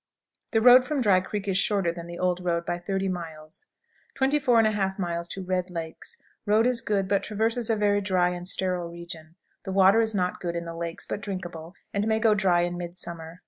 The 0.49 0.61
road 0.61 0.83
from 0.83 0.99
Dry 1.01 1.19
Creek 1.19 1.47
is 1.47 1.59
shorter 1.59 1.91
than 1.91 2.07
the 2.07 2.17
old 2.17 2.43
road 2.43 2.65
by 2.65 2.79
30 2.79 3.07
miles. 3.07 3.67
24 4.15 4.63
1/2. 4.63 5.47
Red 5.47 5.69
Lakes. 5.69 6.17
Road 6.47 6.65
is 6.65 6.81
good, 6.81 7.07
but 7.07 7.21
traverses 7.21 7.69
a 7.69 7.75
very 7.75 8.01
dry 8.01 8.29
and 8.29 8.47
sterile 8.47 8.89
region. 8.89 9.35
The 9.63 9.71
water 9.71 10.01
is 10.01 10.15
not 10.15 10.39
good 10.39 10.55
in 10.55 10.65
the 10.65 10.73
lakes, 10.75 11.05
but 11.05 11.21
drinkable, 11.21 11.75
and 11.93 12.07
may 12.07 12.17
go 12.17 12.33
dry 12.33 12.61
in 12.61 12.79
midsummer. 12.79 13.39